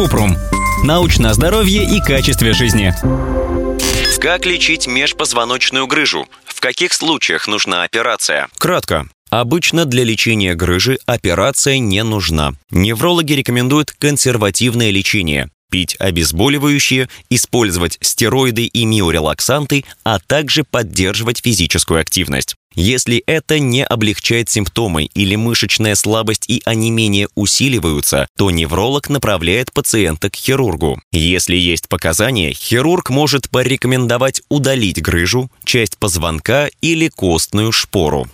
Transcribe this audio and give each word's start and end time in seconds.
Купрум. 0.00 0.34
Научное 0.82 1.34
здоровье 1.34 1.84
и 1.84 2.00
качестве 2.00 2.54
жизни. 2.54 2.94
Как 4.18 4.46
лечить 4.46 4.86
межпозвоночную 4.86 5.86
грыжу? 5.86 6.26
В 6.46 6.58
каких 6.58 6.94
случаях 6.94 7.46
нужна 7.46 7.82
операция? 7.82 8.48
Кратко. 8.56 9.08
Обычно 9.28 9.84
для 9.84 10.02
лечения 10.02 10.54
грыжи 10.54 10.98
операция 11.04 11.78
не 11.80 12.02
нужна. 12.02 12.54
Неврологи 12.70 13.34
рекомендуют 13.34 13.90
консервативное 13.90 14.90
лечение 14.90 15.50
пить 15.70 15.96
обезболивающие, 15.98 17.08
использовать 17.30 17.96
стероиды 18.02 18.66
и 18.66 18.84
миорелаксанты, 18.84 19.84
а 20.04 20.18
также 20.18 20.64
поддерживать 20.64 21.40
физическую 21.42 22.00
активность. 22.00 22.56
Если 22.74 23.22
это 23.26 23.58
не 23.58 23.84
облегчает 23.84 24.48
симптомы 24.48 25.06
или 25.06 25.34
мышечная 25.34 25.96
слабость 25.96 26.44
и 26.48 26.62
онемение 26.64 27.28
усиливаются, 27.34 28.28
то 28.36 28.50
невролог 28.50 29.08
направляет 29.08 29.72
пациента 29.72 30.30
к 30.30 30.36
хирургу. 30.36 31.00
Если 31.10 31.56
есть 31.56 31.88
показания, 31.88 32.52
хирург 32.52 33.10
может 33.10 33.50
порекомендовать 33.50 34.42
удалить 34.48 35.02
грыжу, 35.02 35.50
часть 35.64 35.98
позвонка 35.98 36.70
или 36.80 37.08
костную 37.08 37.72
шпору. 37.72 38.28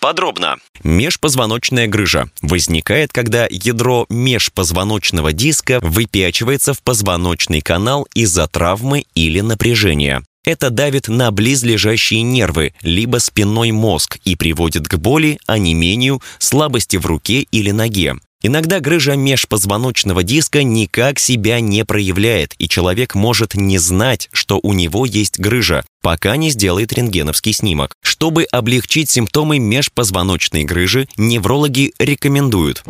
Подробно. 0.00 0.56
Межпозвоночная 0.82 1.86
грыжа 1.86 2.30
возникает, 2.40 3.12
когда 3.12 3.46
ядро 3.50 4.06
межпозвоночного 4.08 5.32
диска 5.32 5.78
выпячивается 5.82 6.72
в 6.72 6.82
позвоночный 6.82 7.60
канал 7.60 8.08
из-за 8.14 8.48
травмы 8.48 9.04
или 9.14 9.40
напряжения. 9.40 10.22
Это 10.42 10.70
давит 10.70 11.08
на 11.08 11.30
близлежащие 11.30 12.22
нервы, 12.22 12.74
либо 12.80 13.18
спинной 13.18 13.72
мозг 13.72 14.18
и 14.24 14.36
приводит 14.36 14.88
к 14.88 14.96
боли, 14.96 15.38
онемению, 15.46 16.22
слабости 16.38 16.96
в 16.96 17.04
руке 17.04 17.46
или 17.50 17.70
ноге. 17.70 18.14
Иногда 18.42 18.80
грыжа 18.80 19.16
межпозвоночного 19.16 20.22
диска 20.22 20.62
никак 20.62 21.18
себя 21.18 21.60
не 21.60 21.84
проявляет, 21.84 22.54
и 22.58 22.68
человек 22.68 23.14
может 23.14 23.54
не 23.54 23.76
знать, 23.78 24.30
что 24.32 24.58
у 24.62 24.72
него 24.72 25.04
есть 25.04 25.38
грыжа, 25.38 25.84
пока 26.00 26.36
не 26.36 26.50
сделает 26.50 26.92
рентгеновский 26.92 27.52
снимок. 27.52 27.94
Чтобы 28.02 28.44
облегчить 28.44 29.10
симптомы 29.10 29.58
межпозвоночной 29.58 30.64
грыжи, 30.64 31.06
неврологи 31.18 31.92
рекомендуют 31.98 32.82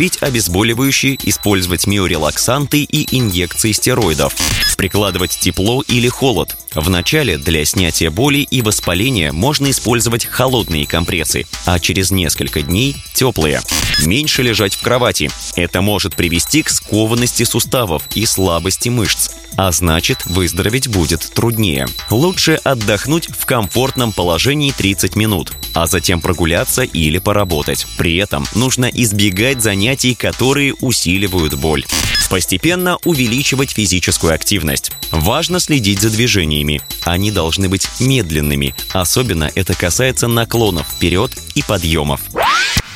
пить 0.00 0.22
обезболивающие, 0.22 1.18
использовать 1.24 1.86
миорелаксанты 1.86 2.84
и 2.84 3.18
инъекции 3.18 3.72
стероидов, 3.72 4.34
прикладывать 4.78 5.38
тепло 5.38 5.82
или 5.82 6.08
холод. 6.08 6.56
Вначале 6.74 7.36
для 7.36 7.66
снятия 7.66 8.10
боли 8.10 8.38
и 8.38 8.62
воспаления 8.62 9.30
можно 9.30 9.70
использовать 9.70 10.24
холодные 10.24 10.86
компрессы, 10.86 11.44
а 11.66 11.78
через 11.78 12.12
несколько 12.12 12.62
дней– 12.62 12.96
теплые. 13.12 13.60
Меньше 14.06 14.42
лежать 14.42 14.74
в 14.74 14.80
кровати. 14.80 15.30
Это 15.54 15.82
может 15.82 16.16
привести 16.16 16.62
к 16.62 16.70
скованности 16.70 17.42
суставов 17.42 18.04
и 18.14 18.24
слабости 18.24 18.88
мышц 18.88 19.32
а 19.56 19.72
значит 19.72 20.24
выздороветь 20.24 20.88
будет 20.88 21.20
труднее. 21.34 21.86
Лучше 22.08 22.58
отдохнуть 22.64 23.28
в 23.28 23.44
комфортном 23.44 24.12
положении 24.12 24.72
30 24.72 25.16
минут, 25.16 25.52
а 25.74 25.86
затем 25.86 26.20
прогуляться 26.20 26.82
или 26.82 27.18
поработать. 27.18 27.86
При 27.96 28.16
этом 28.16 28.46
нужно 28.54 28.86
избегать 28.86 29.62
занятий, 29.62 30.14
которые 30.14 30.74
усиливают 30.74 31.54
боль. 31.54 31.84
Постепенно 32.30 32.96
увеличивать 33.04 33.72
физическую 33.72 34.32
активность. 34.32 34.92
Важно 35.10 35.58
следить 35.58 36.00
за 36.00 36.10
движениями. 36.10 36.80
Они 37.02 37.32
должны 37.32 37.68
быть 37.68 37.88
медленными. 37.98 38.74
Особенно 38.92 39.50
это 39.54 39.74
касается 39.74 40.28
наклонов 40.28 40.86
вперед 40.88 41.32
и 41.56 41.62
подъемов. 41.62 42.20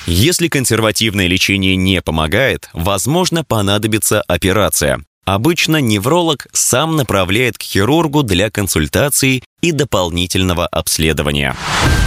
Если 0.06 0.48
консервативное 0.48 1.26
лечение 1.26 1.76
не 1.76 2.00
помогает, 2.02 2.68
возможно 2.74 3.42
понадобится 3.42 4.22
операция. 4.22 5.02
Обычно 5.24 5.78
невролог 5.78 6.46
сам 6.52 6.96
направляет 6.96 7.56
к 7.56 7.62
хирургу 7.62 8.22
для 8.22 8.50
консультации 8.50 9.42
и 9.62 9.72
дополнительного 9.72 10.66
обследования. 10.66 11.56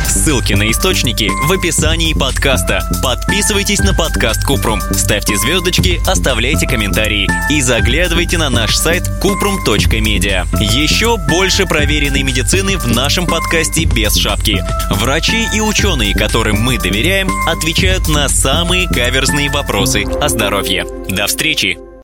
Ссылки 0.07 0.53
на 0.53 0.69
источники 0.69 1.29
в 1.47 1.51
описании 1.51 2.13
подкаста. 2.13 2.88
Подписывайтесь 3.03 3.79
на 3.79 3.94
подкаст 3.94 4.44
Купрум, 4.45 4.79
ставьте 4.91 5.35
звездочки, 5.35 6.00
оставляйте 6.07 6.67
комментарии 6.67 7.28
и 7.50 7.61
заглядывайте 7.61 8.38
на 8.38 8.50
наш 8.50 8.75
сайт 8.75 9.09
kuprum.media. 9.22 10.45
Еще 10.61 11.17
больше 11.17 11.66
проверенной 11.66 12.23
медицины 12.23 12.78
в 12.78 12.88
нашем 12.88 13.25
подкасте 13.25 13.85
без 13.85 14.16
шапки. 14.16 14.63
Врачи 14.91 15.47
и 15.55 15.59
ученые, 15.59 16.13
которым 16.13 16.61
мы 16.61 16.78
доверяем, 16.78 17.29
отвечают 17.47 18.07
на 18.07 18.29
самые 18.29 18.88
каверзные 18.88 19.49
вопросы 19.49 20.03
о 20.03 20.29
здоровье. 20.29 20.85
До 21.09 21.25
встречи! 21.25 21.86